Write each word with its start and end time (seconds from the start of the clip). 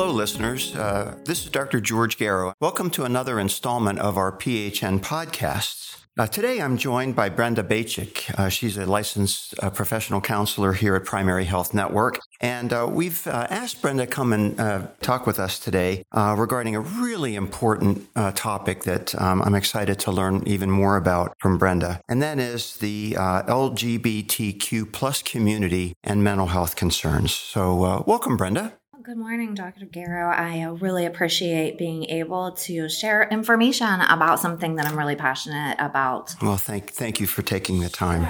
Hello, 0.00 0.12
listeners. 0.12 0.76
Uh, 0.76 1.16
this 1.24 1.44
is 1.44 1.50
Dr. 1.50 1.80
George 1.80 2.18
Garrow. 2.18 2.52
Welcome 2.60 2.88
to 2.90 3.02
another 3.02 3.40
installment 3.40 3.98
of 3.98 4.16
our 4.16 4.30
PHN 4.30 5.00
podcasts. 5.00 5.96
Uh, 6.16 6.24
today, 6.28 6.60
I'm 6.60 6.76
joined 6.76 7.16
by 7.16 7.28
Brenda 7.28 7.64
Bachik. 7.64 8.32
Uh, 8.38 8.48
she's 8.48 8.78
a 8.78 8.86
licensed 8.86 9.56
uh, 9.60 9.70
professional 9.70 10.20
counselor 10.20 10.72
here 10.72 10.94
at 10.94 11.04
Primary 11.04 11.46
Health 11.46 11.74
Network. 11.74 12.20
And 12.40 12.72
uh, 12.72 12.86
we've 12.88 13.26
uh, 13.26 13.48
asked 13.50 13.82
Brenda 13.82 14.06
to 14.06 14.10
come 14.12 14.32
and 14.32 14.56
talk 15.00 15.26
with 15.26 15.40
us 15.40 15.58
today 15.58 16.04
regarding 16.14 16.76
a 16.76 16.80
really 16.80 17.34
important 17.34 18.06
topic 18.36 18.84
that 18.84 19.20
um, 19.20 19.42
I'm 19.42 19.56
excited 19.56 19.98
to 19.98 20.12
learn 20.12 20.44
even 20.46 20.70
more 20.70 20.96
about 20.96 21.34
from 21.40 21.58
Brenda. 21.58 22.00
And 22.08 22.22
that 22.22 22.38
is 22.38 22.76
the 22.76 23.14
LGBTQ 23.14 24.92
plus 24.92 25.22
community 25.22 25.94
and 26.04 26.22
mental 26.22 26.46
health 26.46 26.76
concerns. 26.76 27.34
So, 27.34 28.04
welcome, 28.06 28.36
Brenda. 28.36 28.77
Good 29.08 29.16
morning, 29.16 29.54
Dr. 29.54 29.86
Garrow. 29.86 30.30
I 30.36 30.64
uh, 30.64 30.72
really 30.72 31.06
appreciate 31.06 31.78
being 31.78 32.04
able 32.10 32.52
to 32.52 32.90
share 32.90 33.26
information 33.30 34.02
about 34.02 34.38
something 34.38 34.74
that 34.74 34.84
I'm 34.84 34.98
really 34.98 35.16
passionate 35.16 35.76
about. 35.78 36.34
Well, 36.42 36.58
thank 36.58 36.92
thank 36.92 37.18
you 37.18 37.26
for 37.26 37.40
taking 37.40 37.80
the 37.80 37.88
time. 37.88 38.28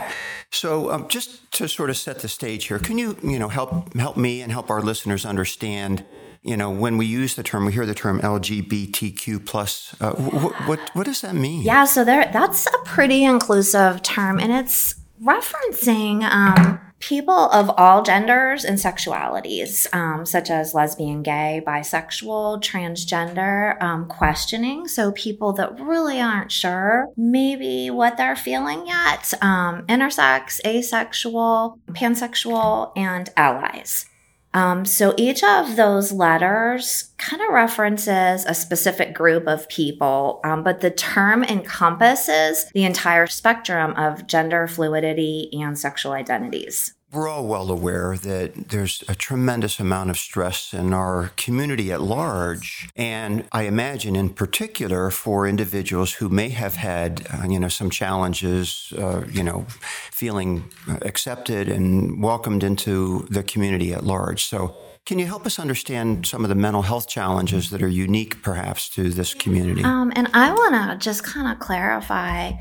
So, 0.52 0.92
um, 0.92 1.08
just 1.08 1.50
to 1.54 1.66
sort 1.66 1.90
of 1.90 1.96
set 1.96 2.20
the 2.20 2.28
stage 2.28 2.66
here, 2.66 2.78
can 2.78 2.96
you 2.96 3.16
you 3.24 3.40
know 3.40 3.48
help 3.48 3.92
help 3.94 4.16
me 4.16 4.40
and 4.40 4.52
help 4.52 4.70
our 4.70 4.80
listeners 4.80 5.26
understand? 5.26 6.04
You 6.42 6.56
know, 6.56 6.70
when 6.70 6.96
we 6.96 7.06
use 7.06 7.34
the 7.34 7.42
term, 7.42 7.66
we 7.66 7.72
hear 7.72 7.84
the 7.84 7.92
term 7.92 8.20
LGBTQ 8.20 9.44
plus. 9.46 10.00
Uh, 10.00 10.12
wh- 10.12 10.68
what 10.68 10.78
what 10.92 11.06
does 11.06 11.22
that 11.22 11.34
mean? 11.34 11.62
Yeah, 11.62 11.86
so 11.86 12.04
there 12.04 12.30
that's 12.32 12.68
a 12.68 12.78
pretty 12.84 13.24
inclusive 13.24 14.00
term, 14.04 14.38
and 14.38 14.52
it's 14.52 14.94
referencing. 15.20 16.22
Um, 16.22 16.78
people 17.00 17.50
of 17.50 17.70
all 17.76 18.02
genders 18.02 18.64
and 18.64 18.78
sexualities, 18.78 19.92
um, 19.94 20.26
such 20.26 20.50
as 20.50 20.74
lesbian, 20.74 21.22
gay, 21.22 21.62
bisexual, 21.66 22.62
transgender, 22.62 23.80
um, 23.82 24.06
questioning. 24.06 24.88
So 24.88 25.12
people 25.12 25.52
that 25.54 25.78
really 25.80 26.20
aren't 26.20 26.52
sure 26.52 27.06
maybe 27.16 27.90
what 27.90 28.16
they're 28.16 28.36
feeling 28.36 28.86
yet, 28.86 29.32
um, 29.42 29.86
intersex, 29.86 30.60
asexual, 30.66 31.78
pansexual, 31.92 32.92
and 32.96 33.30
allies. 33.36 34.06
Um, 34.58 34.84
so 34.84 35.14
each 35.16 35.44
of 35.44 35.76
those 35.76 36.10
letters 36.10 37.14
kind 37.16 37.40
of 37.40 37.50
references 37.50 38.44
a 38.44 38.54
specific 38.54 39.14
group 39.14 39.46
of 39.46 39.68
people, 39.68 40.40
um, 40.42 40.64
but 40.64 40.80
the 40.80 40.90
term 40.90 41.44
encompasses 41.44 42.68
the 42.74 42.82
entire 42.82 43.28
spectrum 43.28 43.92
of 43.92 44.26
gender 44.26 44.66
fluidity 44.66 45.48
and 45.52 45.78
sexual 45.78 46.10
identities. 46.10 46.92
We're 47.10 47.26
all 47.26 47.46
well 47.46 47.70
aware 47.70 48.18
that 48.18 48.68
there's 48.68 49.02
a 49.08 49.14
tremendous 49.14 49.80
amount 49.80 50.10
of 50.10 50.18
stress 50.18 50.74
in 50.74 50.92
our 50.92 51.30
community 51.36 51.90
at 51.90 52.02
large. 52.02 52.90
And 52.94 53.46
I 53.50 53.62
imagine, 53.62 54.14
in 54.14 54.28
particular, 54.28 55.10
for 55.10 55.48
individuals 55.48 56.12
who 56.12 56.28
may 56.28 56.50
have 56.50 56.74
had, 56.74 57.26
uh, 57.32 57.48
you 57.48 57.58
know, 57.58 57.68
some 57.68 57.88
challenges, 57.88 58.92
uh, 58.98 59.24
you 59.30 59.42
know, 59.42 59.64
feeling 60.10 60.64
accepted 61.00 61.66
and 61.70 62.22
welcomed 62.22 62.62
into 62.62 63.26
the 63.30 63.42
community 63.42 63.94
at 63.94 64.04
large. 64.04 64.44
So, 64.44 64.76
can 65.04 65.18
you 65.18 65.26
help 65.26 65.46
us 65.46 65.58
understand 65.58 66.26
some 66.26 66.44
of 66.44 66.48
the 66.48 66.54
mental 66.54 66.82
health 66.82 67.08
challenges 67.08 67.70
that 67.70 67.82
are 67.82 67.88
unique, 67.88 68.42
perhaps, 68.42 68.88
to 68.90 69.10
this 69.10 69.34
community? 69.34 69.82
Um, 69.82 70.12
and 70.14 70.28
I 70.34 70.52
want 70.52 70.74
to 70.74 71.04
just 71.04 71.24
kind 71.24 71.50
of 71.50 71.58
clarify 71.58 72.52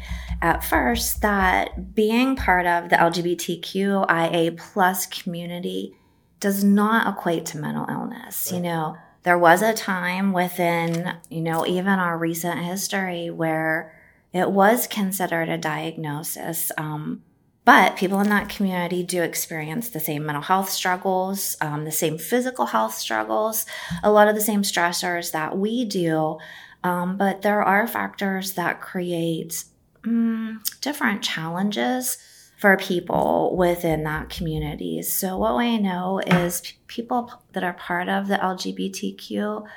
at 0.41 0.63
first 0.63 1.21
that 1.21 1.93
being 1.93 2.35
part 2.35 2.65
of 2.65 2.89
the 2.89 2.95
LGBTQIA 2.95 4.57
plus 4.57 5.05
community 5.07 5.95
does 6.39 6.63
not 6.63 7.07
equate 7.17 7.45
to 7.47 7.57
mental 7.57 7.85
illness. 7.89 8.51
You 8.51 8.59
know, 8.59 8.97
there 9.23 9.37
was 9.37 9.61
a 9.61 9.73
time 9.73 10.31
within, 10.31 11.15
you 11.29 11.41
know, 11.41 11.65
even 11.65 11.99
our 11.99 12.17
recent 12.17 12.59
history 12.59 13.29
where 13.29 13.93
it 14.31 14.51
was 14.51 14.87
considered 14.87 15.49
a 15.49 15.57
diagnosis. 15.57 16.71
Um, 16.77 17.23
but 17.67 17.97
people 17.97 18.21
in 18.21 18.29
that 18.29 18.47
community 18.47 19.03
do 19.03 19.21
experience 19.21 19.89
the 19.89 19.99
same 19.99 20.25
mental 20.25 20.41
health 20.41 20.69
struggles, 20.69 21.57
um, 21.59 21.83
the 21.83 21.91
same 21.91 22.17
physical 22.17 22.67
health 22.67 22.93
struggles, 22.93 23.65
a 24.01 24.09
lot 24.09 24.29
of 24.29 24.35
the 24.35 24.41
same 24.41 24.61
stressors 24.61 25.33
that 25.33 25.57
we 25.57 25.83
do. 25.83 26.37
Um, 26.85 27.17
but 27.17 27.41
there 27.41 27.61
are 27.61 27.85
factors 27.85 28.53
that 28.53 28.79
create 28.79 29.65
um, 30.05 30.63
different 30.79 31.21
challenges 31.21 32.17
for 32.57 32.77
people 32.77 33.53
within 33.57 34.03
that 34.03 34.29
community. 34.29 35.01
So, 35.01 35.37
what 35.37 35.57
we 35.57 35.77
know 35.77 36.21
is 36.25 36.73
people 36.87 37.33
that 37.51 37.65
are 37.65 37.73
part 37.73 38.07
of 38.07 38.29
the 38.29 38.37
LGBTQ 38.37 39.67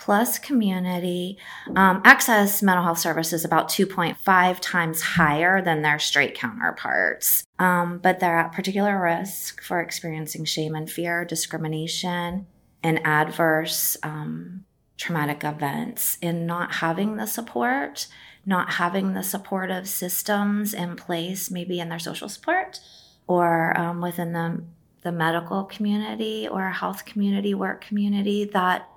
plus 0.00 0.38
community 0.38 1.36
um, 1.76 2.00
access 2.04 2.62
mental 2.62 2.82
health 2.82 2.98
services 2.98 3.44
about 3.44 3.68
2.5 3.68 4.58
times 4.60 5.02
higher 5.02 5.62
than 5.62 5.82
their 5.82 5.98
straight 5.98 6.34
counterparts. 6.34 7.44
Um, 7.58 7.98
but 7.98 8.18
they're 8.18 8.38
at 8.38 8.52
particular 8.52 9.00
risk 9.00 9.62
for 9.62 9.80
experiencing 9.80 10.46
shame 10.46 10.74
and 10.74 10.90
fear, 10.90 11.24
discrimination, 11.24 12.46
and 12.82 13.06
adverse 13.06 13.96
um, 14.02 14.64
traumatic 14.96 15.44
events 15.44 16.16
in 16.22 16.46
not 16.46 16.76
having 16.76 17.16
the 17.16 17.26
support, 17.26 18.06
not 18.46 18.72
having 18.72 19.12
the 19.12 19.22
supportive 19.22 19.86
systems 19.86 20.72
in 20.72 20.96
place, 20.96 21.50
maybe 21.50 21.78
in 21.78 21.90
their 21.90 21.98
social 21.98 22.28
support 22.28 22.80
or 23.26 23.78
um, 23.78 24.00
within 24.00 24.32
the, 24.32 24.62
the 25.02 25.12
medical 25.12 25.64
community 25.64 26.48
or 26.48 26.70
health 26.70 27.04
community, 27.04 27.54
work 27.54 27.82
community 27.82 28.44
that 28.46 28.88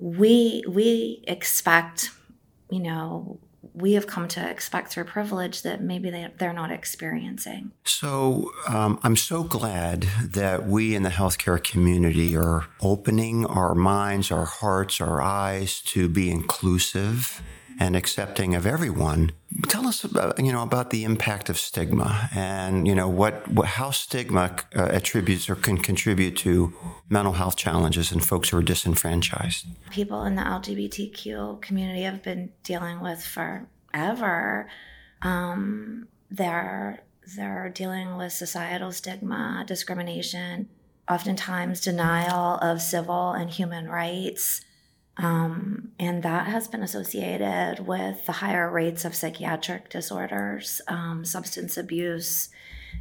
we 0.00 0.62
we 0.68 1.22
expect 1.26 2.10
you 2.70 2.80
know 2.80 3.38
we 3.74 3.92
have 3.92 4.06
come 4.06 4.26
to 4.26 4.48
expect 4.48 4.92
through 4.92 5.04
privilege 5.04 5.62
that 5.62 5.80
maybe 5.80 6.10
they, 6.10 6.28
they're 6.38 6.52
not 6.52 6.70
experiencing. 6.70 7.70
So 7.84 8.50
um, 8.66 8.98
I'm 9.02 9.16
so 9.16 9.44
glad 9.44 10.02
that 10.22 10.66
we 10.66 10.96
in 10.96 11.02
the 11.02 11.10
healthcare 11.10 11.62
community 11.62 12.36
are 12.36 12.66
opening 12.80 13.46
our 13.46 13.74
minds, 13.74 14.32
our 14.32 14.46
hearts, 14.46 15.00
our 15.00 15.20
eyes 15.20 15.80
to 15.82 16.08
be 16.08 16.30
inclusive 16.30 17.42
and 17.78 17.94
accepting 17.94 18.54
of 18.54 18.66
everyone. 18.66 19.30
Tell 19.68 19.86
us 19.86 20.02
about, 20.02 20.38
you 20.44 20.52
know, 20.52 20.62
about 20.62 20.90
the 20.90 21.04
impact 21.04 21.48
of 21.48 21.58
stigma 21.58 22.28
and, 22.34 22.88
you 22.88 22.94
know, 22.94 23.08
what, 23.08 23.46
what 23.48 23.66
how 23.66 23.90
stigma 23.90 24.56
uh, 24.74 24.82
attributes 24.90 25.48
or 25.48 25.54
can 25.54 25.78
contribute 25.78 26.36
to 26.38 26.74
mental 27.08 27.34
health 27.34 27.56
challenges 27.56 28.10
and 28.10 28.24
folks 28.24 28.48
who 28.48 28.58
are 28.58 28.62
disenfranchised. 28.62 29.66
People 29.90 30.24
in 30.24 30.34
the 30.34 30.42
LGBTQ 30.42 31.60
community 31.62 32.02
have 32.02 32.22
been 32.22 32.52
dealing 32.64 33.00
with 33.00 33.24
forever. 33.24 34.68
Um, 35.22 36.08
they're, 36.30 37.00
they're 37.36 37.70
dealing 37.70 38.16
with 38.16 38.32
societal 38.32 38.90
stigma, 38.90 39.64
discrimination, 39.66 40.68
oftentimes 41.08 41.80
denial 41.80 42.56
of 42.56 42.82
civil 42.82 43.32
and 43.32 43.50
human 43.50 43.88
rights. 43.88 44.62
Um, 45.18 45.90
and 45.98 46.22
that 46.22 46.46
has 46.46 46.68
been 46.68 46.82
associated 46.82 47.84
with 47.84 48.24
the 48.26 48.32
higher 48.32 48.70
rates 48.70 49.04
of 49.04 49.16
psychiatric 49.16 49.90
disorders, 49.90 50.80
um, 50.86 51.24
substance 51.24 51.76
abuse, 51.76 52.50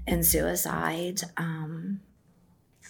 and 0.07 0.25
suicide. 0.25 1.21
Um, 1.37 2.01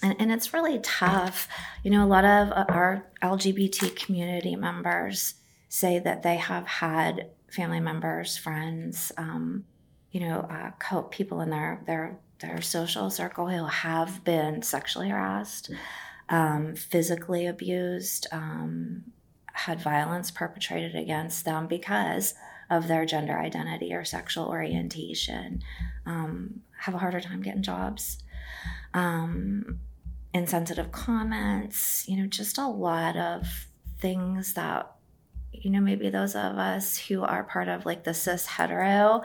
and, 0.02 0.16
and, 0.20 0.32
it's 0.32 0.54
really 0.54 0.80
tough. 0.80 1.50
You 1.84 1.92
know, 1.92 2.06
a 2.06 2.08
lot 2.08 2.24
of 2.24 2.52
our 2.70 3.06
LGBT 3.22 3.96
community 3.96 4.56
members 4.56 5.36
say 5.68 6.00
that 6.00 6.24
they 6.24 6.38
have 6.38 6.66
had 6.66 7.30
family 7.50 7.80
members, 7.80 8.38
friends, 8.38 9.12
um, 9.18 9.66
you 10.12 10.22
know, 10.22 10.48
uh, 10.50 10.72
co- 10.80 11.04
people 11.04 11.42
in 11.42 11.50
their, 11.50 11.82
their, 11.86 12.18
their 12.40 12.62
social 12.62 13.10
circle 13.10 13.50
who 13.50 13.66
have 13.66 14.24
been 14.24 14.62
sexually 14.62 15.10
harassed, 15.10 15.72
um, 16.30 16.76
physically 16.76 17.48
abused, 17.48 18.28
um, 18.32 19.04
had 19.58 19.82
violence 19.82 20.30
perpetrated 20.30 20.96
against 20.96 21.44
them 21.44 21.66
because 21.66 22.36
of 22.70 22.88
their 22.88 23.06
gender 23.06 23.38
identity 23.38 23.92
or 23.94 24.06
sexual 24.06 24.46
orientation, 24.46 25.64
um, 26.06 26.62
have 26.80 26.94
a 26.94 27.00
harder 27.00 27.20
time 27.20 27.42
getting 27.42 27.64
jobs, 27.64 28.20
um, 28.94 29.80
insensitive 30.34 30.92
comments, 30.92 32.08
you 32.08 32.18
know, 32.18 32.28
just 32.28 32.58
a 32.60 32.68
lot 32.68 33.18
of 33.18 33.68
things 34.00 34.54
that, 34.54 34.92
you 35.52 35.72
know, 35.72 35.82
maybe 35.82 36.10
those 36.10 36.36
of 36.36 36.58
us 36.58 36.98
who 36.98 37.24
are 37.24 37.44
part 37.44 37.68
of 37.68 37.86
like 37.86 38.04
the 38.04 38.14
cis 38.14 38.46
hetero 38.46 39.24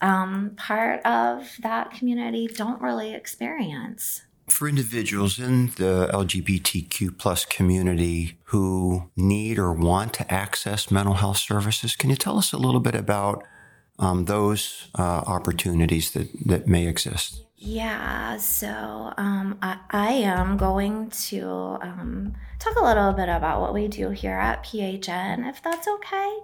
um, 0.00 0.52
part 0.56 1.04
of 1.04 1.56
that 1.60 1.90
community 1.90 2.46
don't 2.46 2.80
really 2.80 3.12
experience 3.12 4.22
for 4.48 4.68
individuals 4.68 5.38
in 5.38 5.68
the 5.76 6.08
LGBTQ 6.12 7.18
plus 7.18 7.44
community 7.44 8.38
who 8.44 9.10
need 9.16 9.58
or 9.58 9.72
want 9.72 10.14
to 10.14 10.32
access 10.32 10.90
mental 10.90 11.14
health 11.14 11.38
services, 11.38 11.96
can 11.96 12.10
you 12.10 12.16
tell 12.16 12.38
us 12.38 12.52
a 12.52 12.58
little 12.58 12.80
bit 12.80 12.94
about 12.94 13.44
um, 13.98 14.26
those 14.26 14.90
uh, 14.98 15.02
opportunities 15.02 16.12
that, 16.12 16.28
that 16.46 16.66
may 16.66 16.86
exist? 16.86 17.44
Yeah, 17.56 18.36
so 18.36 19.14
um, 19.16 19.58
I, 19.62 19.78
I, 19.90 20.12
am 20.12 20.58
going 20.58 21.08
to 21.08 21.78
um, 21.80 22.34
talk 22.58 22.76
a 22.76 22.84
little 22.84 23.12
bit 23.12 23.30
about 23.30 23.62
what 23.62 23.72
we 23.72 23.88
do 23.88 24.10
here 24.10 24.36
at 24.36 24.64
PHN, 24.64 25.48
if 25.48 25.62
that's 25.62 25.88
okay. 25.88 26.38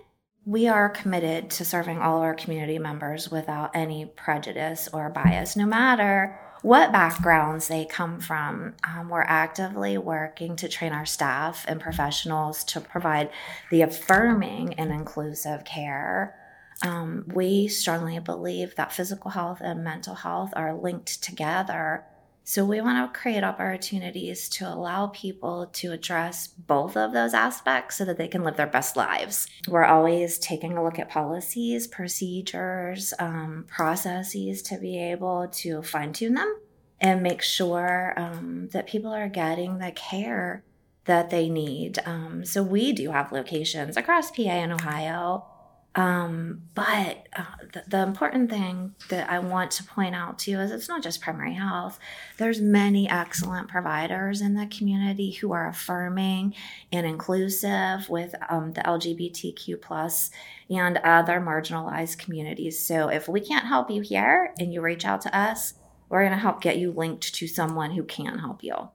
We 0.47 0.69
are 0.69 0.89
committed 0.89 1.51
to 1.51 1.65
serving 1.67 1.99
all 1.99 2.17
of 2.17 2.23
our 2.23 2.35
community 2.35 2.79
members 2.79 3.31
without 3.31 3.73
any 3.75 4.07
prejudice 4.07 4.89
or 4.95 5.11
bias, 5.11 5.57
no 5.57 5.67
matter 5.67 6.39
what 6.63 6.93
backgrounds 6.93 7.69
they 7.69 7.85
come 7.85 8.21
from. 8.21 8.75
Um, 8.85 9.09
we're 9.09 9.23
actively 9.23 9.97
working 9.97 10.57
to 10.57 10.69
train 10.69 10.93
our 10.93 11.07
staff 11.07 11.65
and 11.67 11.81
professionals 11.81 12.65
to 12.65 12.81
provide 12.81 13.31
the 13.71 13.83
affirming 13.83 14.75
and 14.75 14.93
inclusive 14.93 15.65
care. 15.65 16.37
Um, 16.83 17.25
we 17.27 17.69
strongly 17.69 18.19
believe 18.19 18.75
that 18.77 18.93
physical 18.93 19.31
health 19.31 19.61
and 19.61 19.85
mental 19.85 20.15
health 20.15 20.53
are 20.55 20.75
linked 20.75 21.23
together 21.23 22.05
so 22.45 22.65
we 22.65 22.81
want 22.81 23.13
to 23.13 23.19
create 23.19 23.45
opportunities 23.45 24.49
to 24.51 24.69
allow 24.69 25.09
people 25.09 25.67
to 25.75 25.93
address 25.93 26.47
both 26.49 26.97
of 26.97 27.13
those 27.13 27.35
aspects 27.35 27.97
so 27.97 28.05
that 28.05 28.19
they 28.19 28.29
can 28.29 28.43
live 28.43 28.57
their 28.57 28.67
best 28.67 28.97
lives. 28.97 29.47
We're 29.69 29.85
always 29.85 30.39
taking 30.39 30.77
a 30.77 30.83
look 30.83 30.99
at 30.99 31.09
policies, 31.09 31.87
procedures, 31.87 33.15
um, 33.19 33.67
processes 33.69 34.63
to 34.63 34.79
be 34.79 34.99
able 34.99 35.49
to 35.49 35.83
fine 35.83 36.13
tune 36.13 36.35
them 36.35 36.57
and 37.01 37.23
make 37.23 37.43
sure 37.43 38.15
um, 38.17 38.69
that 38.73 38.87
people 38.87 39.13
are 39.13 39.29
getting 39.29 39.79
the 39.79 39.93
care 39.93 40.65
that 41.05 41.31
they 41.31 41.49
need. 41.49 41.99
Um, 42.05 42.45
so 42.45 42.63
we 42.63 42.93
do 42.93 43.11
have 43.11 43.33
locations 43.33 43.97
across 43.97 44.31
PA 44.31 44.43
and 44.43 44.73
Ohio 44.73 45.47
um, 45.97 46.63
but 46.75 47.27
uh, 47.37 47.45
the, 47.73 47.83
the, 47.89 48.03
important 48.03 48.49
thing 48.49 48.95
that 49.09 49.29
I 49.29 49.41
want 49.41 49.73
to 49.73 49.85
point 49.85 50.15
out 50.15 50.39
to 50.41 50.51
you 50.53 50.61
is 50.61 50.71
it's 50.71 50.89
not 50.89 51.03
just 51.03 51.21
primary 51.21 51.55
health. 51.55 51.99
There's 52.39 52.61
many 52.61 53.11
excellent 53.11 53.67
providers 53.67 54.41
in 54.41 54.55
the 54.55 54.67
community 54.67 55.33
who 55.33 55.51
are 55.53 55.67
affirming 55.67 56.55
and 56.93 57.07
inclusive 57.07 58.09
with 58.09 58.37
um, 58.49 58.73
the 58.75 58.83
LGBTQ 58.83 59.81
plus 59.81 60.31
and 60.69 60.99
other 60.99 61.41
marginalized 61.41 62.19
communities. 62.19 62.79
So 62.79 63.09
if 63.09 63.27
we 63.27 63.41
can't 63.41 63.67
help 63.67 63.91
you 63.91 64.01
here 64.01 64.55
and 64.61 64.73
you 64.73 64.81
reach 64.83 65.05
out 65.05 65.23
to 65.23 65.37
us, 65.37 65.75
we're 66.09 66.21
going 66.23 66.31
to 66.31 66.39
help 66.39 66.61
get 66.61 66.79
you 66.79 66.93
linked 66.93 67.35
to 67.35 67.49
someone 67.49 67.91
who 67.91 68.05
can 68.05 68.39
help 68.39 68.63
you. 68.63 68.91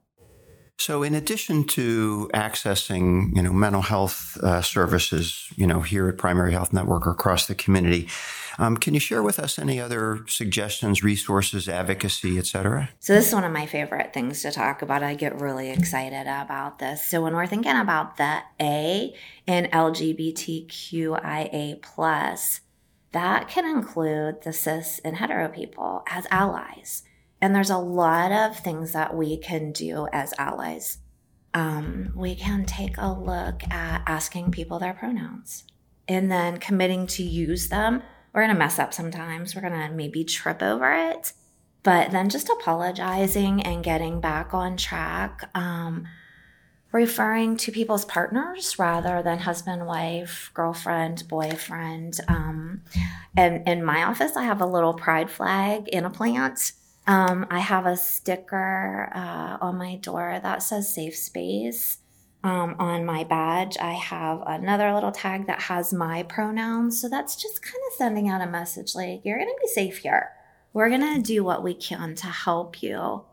So, 0.78 1.02
in 1.02 1.14
addition 1.14 1.64
to 1.68 2.28
accessing, 2.34 3.34
you 3.34 3.42
know, 3.42 3.52
mental 3.52 3.80
health 3.80 4.36
uh, 4.42 4.60
services, 4.60 5.48
you 5.56 5.66
know, 5.66 5.80
here 5.80 6.06
at 6.08 6.18
Primary 6.18 6.52
Health 6.52 6.72
Network 6.72 7.06
or 7.06 7.12
across 7.12 7.46
the 7.46 7.54
community, 7.54 8.08
um, 8.58 8.76
can 8.76 8.92
you 8.92 9.00
share 9.00 9.22
with 9.22 9.38
us 9.38 9.58
any 9.58 9.80
other 9.80 10.20
suggestions, 10.28 11.02
resources, 11.02 11.66
advocacy, 11.66 12.38
et 12.38 12.46
cetera? 12.46 12.90
So, 13.00 13.14
this 13.14 13.28
is 13.28 13.34
one 13.34 13.44
of 13.44 13.52
my 13.52 13.64
favorite 13.64 14.12
things 14.12 14.42
to 14.42 14.52
talk 14.52 14.82
about. 14.82 15.02
I 15.02 15.14
get 15.14 15.40
really 15.40 15.70
excited 15.70 16.26
about 16.26 16.78
this. 16.78 17.06
So, 17.06 17.22
when 17.22 17.34
we're 17.34 17.46
thinking 17.46 17.76
about 17.76 18.18
the 18.18 18.40
A 18.60 19.14
in 19.46 19.64
LGBTQIA 19.72 21.80
plus, 21.80 22.60
that 23.12 23.48
can 23.48 23.64
include 23.64 24.42
the 24.42 24.52
cis 24.52 25.00
and 25.02 25.16
hetero 25.16 25.48
people 25.48 26.02
as 26.06 26.26
allies. 26.30 27.02
And 27.46 27.54
there's 27.54 27.70
a 27.70 27.78
lot 27.78 28.32
of 28.32 28.58
things 28.58 28.90
that 28.90 29.14
we 29.14 29.36
can 29.36 29.70
do 29.70 30.08
as 30.12 30.34
allies. 30.36 30.98
Um, 31.54 32.10
we 32.16 32.34
can 32.34 32.64
take 32.64 32.96
a 32.98 33.12
look 33.12 33.62
at 33.70 34.02
asking 34.04 34.50
people 34.50 34.80
their 34.80 34.94
pronouns 34.94 35.62
and 36.08 36.28
then 36.28 36.56
committing 36.56 37.06
to 37.06 37.22
use 37.22 37.68
them. 37.68 38.02
We're 38.32 38.42
going 38.42 38.52
to 38.52 38.58
mess 38.58 38.80
up 38.80 38.92
sometimes. 38.92 39.54
We're 39.54 39.60
going 39.60 39.80
to 39.80 39.94
maybe 39.94 40.24
trip 40.24 40.60
over 40.60 40.92
it, 40.92 41.34
but 41.84 42.10
then 42.10 42.30
just 42.30 42.48
apologizing 42.48 43.62
and 43.62 43.84
getting 43.84 44.20
back 44.20 44.52
on 44.52 44.76
track. 44.76 45.48
Um, 45.54 46.08
referring 46.90 47.58
to 47.58 47.70
people's 47.70 48.06
partners 48.06 48.76
rather 48.76 49.22
than 49.22 49.38
husband, 49.38 49.86
wife, 49.86 50.50
girlfriend, 50.52 51.22
boyfriend. 51.28 52.18
Um, 52.26 52.82
and 53.36 53.68
in 53.68 53.84
my 53.84 54.02
office, 54.02 54.36
I 54.36 54.42
have 54.42 54.60
a 54.60 54.66
little 54.66 54.94
pride 54.94 55.30
flag 55.30 55.86
in 55.86 56.04
a 56.04 56.10
plant 56.10 56.72
um, 57.06 57.46
I 57.50 57.60
have 57.60 57.86
a 57.86 57.96
sticker 57.96 59.10
uh, 59.14 59.58
on 59.60 59.76
my 59.78 59.96
door 59.96 60.40
that 60.42 60.62
says 60.62 60.92
safe 60.92 61.16
space. 61.16 61.98
Um, 62.42 62.76
on 62.78 63.04
my 63.04 63.24
badge, 63.24 63.76
I 63.80 63.94
have 63.94 64.42
another 64.46 64.92
little 64.92 65.10
tag 65.10 65.46
that 65.46 65.62
has 65.62 65.92
my 65.92 66.22
pronouns. 66.24 67.00
So 67.00 67.08
that's 67.08 67.34
just 67.34 67.62
kind 67.62 67.82
of 67.88 67.96
sending 67.96 68.28
out 68.28 68.40
a 68.40 68.46
message 68.46 68.94
like, 68.94 69.22
you're 69.24 69.38
going 69.38 69.48
to 69.48 69.60
be 69.60 69.68
safe 69.68 69.98
here. 69.98 70.30
We're 70.72 70.88
going 70.88 71.14
to 71.16 71.22
do 71.22 71.42
what 71.42 71.64
we 71.64 71.74
can 71.74 72.14
to 72.16 72.26
help 72.26 72.82
you. 72.82 73.24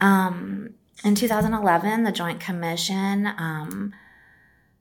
Um, 0.00 0.74
in 1.04 1.14
2011, 1.14 2.04
the 2.04 2.12
Joint 2.12 2.40
Commission 2.40 3.26
um, 3.26 3.94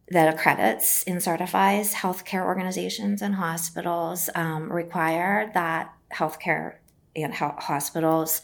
that 0.09 0.33
accredits 0.33 1.03
and 1.03 1.21
certifies 1.21 1.93
healthcare 1.93 2.43
organizations 2.43 3.21
and 3.21 3.35
hospitals 3.35 4.29
um, 4.35 4.71
require 4.71 5.51
that 5.53 5.93
healthcare 6.13 6.75
and 7.23 7.33
hospitals 7.33 8.41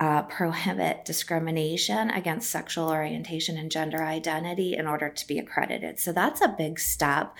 uh, 0.00 0.22
prohibit 0.22 1.04
discrimination 1.04 2.08
against 2.10 2.50
sexual 2.50 2.88
orientation 2.88 3.58
and 3.58 3.70
gender 3.70 4.02
identity 4.02 4.74
in 4.74 4.86
order 4.86 5.10
to 5.10 5.26
be 5.26 5.38
accredited. 5.38 5.98
So 5.98 6.10
that's 6.10 6.40
a 6.40 6.48
big 6.48 6.80
step. 6.80 7.36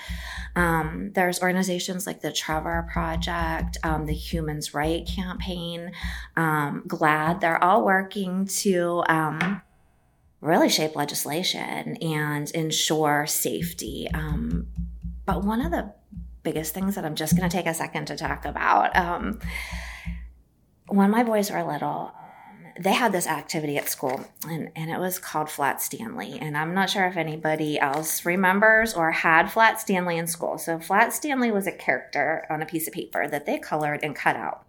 Um, 0.55 1.12
there's 1.15 1.41
organizations 1.41 2.06
like 2.06 2.21
the 2.21 2.31
Trevor 2.31 2.87
Project, 2.93 3.79
um, 3.82 4.05
the 4.05 4.12
Humans 4.12 4.75
Right 4.75 5.06
Campaign, 5.06 5.93
um, 6.37 6.85
GLAAD, 6.87 7.41
they're 7.41 7.65
all 7.65 7.83
working 7.83 8.44
to 8.47 9.05
um, 9.09 9.62
really 10.43 10.69
shape 10.69 10.94
legislation 10.94 11.97
and 11.97 12.50
ensure 12.50 13.26
safety. 13.26 14.06
Um, 14.12 14.67
but 15.25 15.44
one 15.44 15.62
of 15.62 15.71
the 15.71 15.94
biggest 16.43 16.75
things 16.75 16.94
that 16.94 17.06
I'm 17.06 17.15
just 17.15 17.37
going 17.37 17.49
to 17.49 17.55
take 17.55 17.67
a 17.67 17.75
second 17.75 18.06
to 18.06 18.17
talk 18.17 18.44
about 18.44 18.94
um, 18.97 19.38
when 20.91 21.11
my 21.11 21.23
boys 21.23 21.51
were 21.51 21.63
little, 21.63 22.13
um, 22.15 22.73
they 22.79 22.93
had 22.93 23.13
this 23.13 23.27
activity 23.27 23.77
at 23.77 23.89
school 23.89 24.25
and, 24.49 24.71
and 24.75 24.91
it 24.91 24.99
was 24.99 25.19
called 25.19 25.51
Flat 25.51 25.81
Stanley. 25.81 26.39
And 26.41 26.57
I'm 26.57 26.75
not 26.75 26.91
sure 26.91 27.07
if 27.07 27.17
anybody 27.17 27.79
else 27.79 28.25
remembers 28.25 28.95
or 28.95 29.11
had 29.11 29.53
Flat 29.53 29.81
Stanley 29.81 30.19
in 30.19 30.27
school. 30.27 30.59
So, 30.59 30.79
Flat 30.79 31.13
Stanley 31.13 31.51
was 31.51 31.67
a 31.67 31.73
character 31.73 32.47
on 32.51 32.63
a 32.63 32.67
piece 32.67 32.87
of 32.87 32.95
paper 32.95 33.29
that 33.29 33.47
they 33.47 33.59
colored 33.59 34.01
and 34.03 34.15
cut 34.15 34.37
out. 34.37 34.64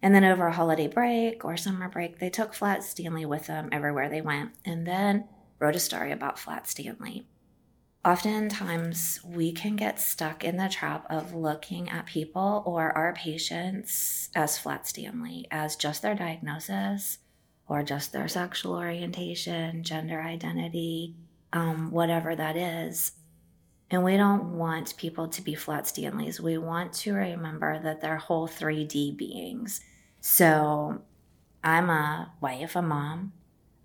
And 0.00 0.14
then 0.14 0.24
over 0.24 0.46
a 0.46 0.52
holiday 0.52 0.86
break 0.86 1.44
or 1.44 1.56
summer 1.56 1.88
break, 1.88 2.18
they 2.18 2.30
took 2.30 2.54
Flat 2.54 2.84
Stanley 2.84 3.26
with 3.26 3.46
them 3.46 3.68
everywhere 3.72 4.08
they 4.08 4.20
went 4.20 4.52
and 4.64 4.86
then 4.86 5.24
wrote 5.58 5.74
a 5.74 5.80
story 5.80 6.12
about 6.12 6.38
Flat 6.38 6.68
Stanley 6.68 7.26
oftentimes 8.04 9.20
we 9.24 9.52
can 9.52 9.76
get 9.76 10.00
stuck 10.00 10.44
in 10.44 10.56
the 10.56 10.68
trap 10.68 11.06
of 11.10 11.34
looking 11.34 11.88
at 11.88 12.06
people 12.06 12.62
or 12.64 12.96
our 12.96 13.12
patients 13.12 14.30
as 14.34 14.58
flat 14.58 14.86
Stanley, 14.86 15.46
as 15.50 15.76
just 15.76 16.02
their 16.02 16.14
diagnosis 16.14 17.18
or 17.66 17.82
just 17.82 18.12
their 18.12 18.28
sexual 18.28 18.74
orientation, 18.74 19.82
gender 19.82 20.20
identity, 20.20 21.14
um, 21.52 21.90
whatever 21.90 22.34
that 22.34 22.56
is. 22.56 23.12
And 23.90 24.04
we 24.04 24.16
don't 24.16 24.58
want 24.58 24.96
people 24.96 25.28
to 25.28 25.42
be 25.42 25.54
flat 25.54 25.86
Stanleys. 25.86 26.40
We 26.40 26.58
want 26.58 26.92
to 26.94 27.14
remember 27.14 27.78
that 27.78 28.00
they're 28.00 28.18
whole 28.18 28.46
3D 28.46 29.16
beings. 29.16 29.80
So 30.20 31.02
I'm 31.64 31.90
a 31.90 32.32
wife, 32.40 32.76
a 32.76 32.82
mom, 32.82 33.32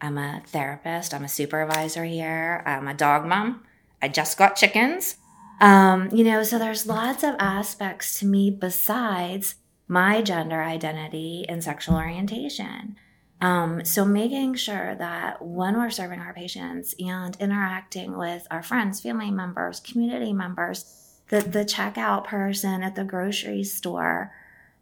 I'm 0.01 0.17
a 0.17 0.43
therapist, 0.45 1.13
I'm 1.13 1.23
a 1.23 1.29
supervisor 1.29 2.03
here, 2.03 2.63
I'm 2.65 2.87
a 2.87 2.93
dog 2.93 3.25
mom. 3.25 3.63
I 4.03 4.09
just 4.09 4.37
got 4.37 4.57
chickens. 4.57 5.15
Um, 5.61 6.09
you 6.11 6.25
know, 6.25 6.43
so 6.43 6.59
there's 6.59 6.85
lots 6.85 7.23
of 7.23 7.35
aspects 7.39 8.19
to 8.19 8.25
me 8.25 8.51
besides 8.51 9.55
my 9.87 10.21
gender 10.21 10.61
identity 10.61 11.45
and 11.47 11.63
sexual 11.63 11.95
orientation. 11.95 12.97
Um, 13.39 13.85
so 13.85 14.03
making 14.03 14.55
sure 14.55 14.93
that 14.95 15.41
when 15.41 15.77
we're 15.77 15.89
serving 15.89 16.19
our 16.19 16.33
patients 16.33 16.93
and 16.99 17.37
interacting 17.39 18.17
with 18.17 18.45
our 18.51 18.61
friends, 18.61 18.99
family 18.99 19.31
members, 19.31 19.79
community 19.79 20.33
members, 20.33 20.83
that 21.29 21.53
the 21.53 21.63
checkout 21.63 22.25
person 22.25 22.83
at 22.83 22.95
the 22.95 23.05
grocery 23.05 23.63
store, 23.63 24.33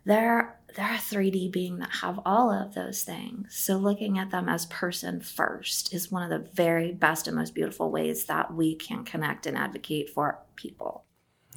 they're 0.03 0.57
they're 0.75 0.93
a 0.93 0.97
3D 0.97 1.51
being 1.51 1.79
that 1.79 1.91
have 2.01 2.19
all 2.25 2.51
of 2.51 2.73
those 2.73 3.03
things. 3.03 3.55
So 3.55 3.77
looking 3.77 4.17
at 4.17 4.31
them 4.31 4.49
as 4.49 4.65
person 4.67 5.21
first 5.21 5.93
is 5.93 6.11
one 6.11 6.23
of 6.23 6.29
the 6.29 6.49
very 6.53 6.91
best 6.91 7.27
and 7.27 7.35
most 7.35 7.53
beautiful 7.53 7.91
ways 7.91 8.25
that 8.25 8.53
we 8.53 8.75
can 8.75 9.03
connect 9.03 9.45
and 9.45 9.57
advocate 9.57 10.09
for 10.09 10.39
people. 10.55 11.05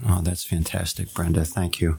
Oh, 0.09 0.21
that's 0.23 0.44
fantastic, 0.44 1.12
Brenda. 1.14 1.44
Thank 1.44 1.80
you. 1.80 1.99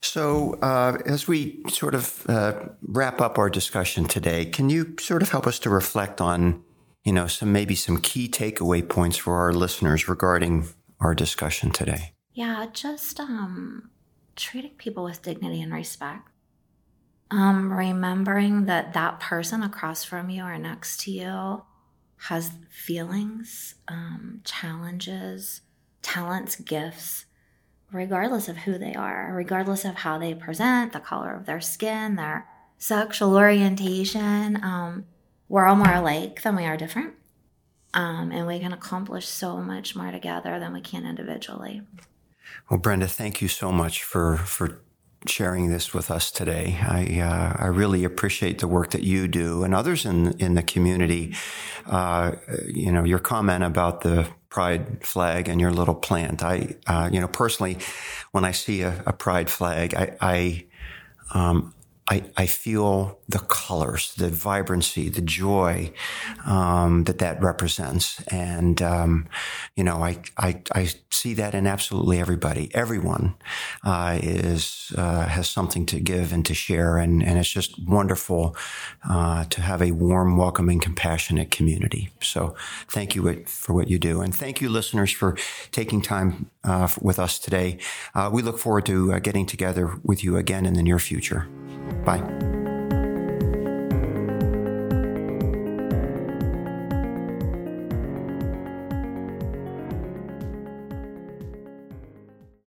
So, 0.00 0.54
uh, 0.62 0.98
as 1.06 1.26
we 1.26 1.62
sort 1.68 1.94
of 1.94 2.24
uh, 2.28 2.52
wrap 2.82 3.20
up 3.20 3.36
our 3.38 3.50
discussion 3.50 4.04
today, 4.06 4.44
can 4.44 4.70
you 4.70 4.94
sort 5.00 5.22
of 5.22 5.30
help 5.30 5.46
us 5.46 5.58
to 5.60 5.70
reflect 5.70 6.20
on, 6.20 6.62
you 7.04 7.12
know, 7.12 7.26
some 7.26 7.52
maybe 7.52 7.74
some 7.74 7.98
key 7.98 8.28
takeaway 8.28 8.88
points 8.88 9.16
for 9.16 9.34
our 9.36 9.52
listeners 9.52 10.08
regarding 10.08 10.68
our 11.00 11.14
discussion 11.14 11.70
today? 11.70 12.12
Yeah, 12.32 12.66
just 12.72 13.18
um, 13.18 13.90
treating 14.38 14.70
people 14.72 15.04
with 15.04 15.22
dignity 15.22 15.60
and 15.60 15.72
respect. 15.72 16.28
Um, 17.30 17.70
remembering 17.72 18.64
that 18.64 18.94
that 18.94 19.20
person 19.20 19.62
across 19.62 20.02
from 20.04 20.30
you 20.30 20.42
or 20.44 20.56
next 20.56 21.00
to 21.00 21.10
you 21.10 21.62
has 22.22 22.52
feelings, 22.70 23.74
um, 23.86 24.40
challenges, 24.44 25.60
talents, 26.00 26.56
gifts, 26.56 27.26
regardless 27.92 28.48
of 28.48 28.58
who 28.58 28.78
they 28.78 28.94
are, 28.94 29.30
regardless 29.34 29.84
of 29.84 29.96
how 29.96 30.18
they 30.18 30.34
present, 30.34 30.92
the 30.92 31.00
color 31.00 31.34
of 31.34 31.44
their 31.44 31.60
skin, 31.60 32.16
their 32.16 32.48
sexual 32.78 33.36
orientation. 33.36 34.62
Um, 34.62 35.04
we're 35.48 35.66
all 35.66 35.76
more 35.76 35.94
alike 35.94 36.42
than 36.42 36.56
we 36.56 36.64
are 36.64 36.76
different. 36.76 37.14
Um, 37.94 38.30
and 38.32 38.46
we 38.46 38.58
can 38.58 38.72
accomplish 38.72 39.26
so 39.26 39.58
much 39.58 39.96
more 39.96 40.10
together 40.10 40.58
than 40.58 40.72
we 40.72 40.80
can 40.80 41.06
individually. 41.06 41.82
Well, 42.70 42.78
Brenda, 42.78 43.06
thank 43.06 43.40
you 43.40 43.48
so 43.48 43.72
much 43.72 44.02
for 44.02 44.36
for 44.36 44.80
sharing 45.26 45.68
this 45.68 45.92
with 45.92 46.10
us 46.10 46.30
today. 46.30 46.78
I 46.80 47.20
uh, 47.20 47.64
I 47.64 47.66
really 47.66 48.04
appreciate 48.04 48.58
the 48.58 48.68
work 48.68 48.90
that 48.90 49.02
you 49.02 49.28
do 49.28 49.64
and 49.64 49.74
others 49.74 50.04
in 50.04 50.32
in 50.38 50.54
the 50.54 50.62
community. 50.62 51.34
Uh, 51.86 52.32
you 52.66 52.92
know, 52.92 53.04
your 53.04 53.18
comment 53.18 53.64
about 53.64 54.02
the 54.02 54.28
pride 54.48 55.04
flag 55.04 55.48
and 55.48 55.60
your 55.60 55.70
little 55.70 55.94
plant. 55.94 56.42
I, 56.42 56.76
uh, 56.86 57.08
you 57.12 57.20
know, 57.20 57.28
personally, 57.28 57.78
when 58.32 58.44
I 58.44 58.52
see 58.52 58.82
a, 58.82 59.02
a 59.06 59.12
pride 59.12 59.50
flag, 59.50 59.94
I, 59.94 60.16
I 60.20 60.64
um, 61.34 61.74
I, 62.10 62.24
I 62.38 62.46
feel 62.46 63.18
the 63.28 63.38
colors, 63.38 64.14
the 64.14 64.30
vibrancy, 64.30 65.10
the 65.10 65.20
joy 65.20 65.92
um, 66.46 67.04
that 67.04 67.18
that 67.18 67.42
represents, 67.42 68.22
and 68.28 68.80
um, 68.80 69.28
you 69.76 69.84
know, 69.84 70.02
I, 70.02 70.18
I, 70.38 70.62
I 70.74 70.90
see 71.10 71.34
that 71.34 71.54
in 71.54 71.66
absolutely 71.66 72.18
everybody. 72.18 72.70
Everyone 72.72 73.34
uh, 73.84 74.18
is 74.22 74.92
uh, 74.96 75.26
has 75.26 75.50
something 75.50 75.84
to 75.86 76.00
give 76.00 76.32
and 76.32 76.46
to 76.46 76.54
share, 76.54 76.96
and 76.96 77.22
and 77.22 77.38
it's 77.38 77.50
just 77.50 77.78
wonderful 77.86 78.56
uh, 79.08 79.44
to 79.44 79.60
have 79.60 79.82
a 79.82 79.92
warm, 79.92 80.38
welcoming, 80.38 80.80
compassionate 80.80 81.50
community. 81.50 82.10
So, 82.22 82.56
thank 82.88 83.14
you 83.14 83.44
for 83.44 83.74
what 83.74 83.88
you 83.88 83.98
do, 83.98 84.22
and 84.22 84.34
thank 84.34 84.62
you, 84.62 84.70
listeners, 84.70 85.12
for 85.12 85.36
taking 85.72 86.00
time 86.00 86.50
uh, 86.64 86.88
with 87.02 87.18
us 87.18 87.38
today. 87.38 87.78
Uh, 88.14 88.30
we 88.32 88.40
look 88.40 88.58
forward 88.58 88.86
to 88.86 89.12
uh, 89.12 89.18
getting 89.18 89.44
together 89.44 89.98
with 90.02 90.24
you 90.24 90.38
again 90.38 90.64
in 90.64 90.72
the 90.72 90.82
near 90.82 90.98
future. 90.98 91.46
Bye. 92.08 92.47